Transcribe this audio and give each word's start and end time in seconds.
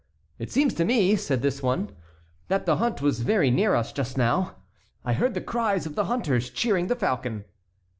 "It 0.39 0.51
seems 0.51 0.73
to 0.73 0.83
me," 0.83 1.15
said 1.15 1.43
this 1.43 1.61
one, 1.61 1.91
"that 2.47 2.65
the 2.65 2.77
hunt 2.77 3.03
was 3.03 3.19
very 3.21 3.51
near 3.51 3.75
us 3.75 3.93
just 3.93 4.17
now. 4.17 4.55
I 5.05 5.13
heard 5.13 5.35
the 5.35 5.41
cries 5.41 5.85
of 5.85 5.93
the 5.93 6.05
hunters 6.05 6.49
cheering 6.49 6.87
the 6.87 6.95
falcon." 6.95 7.45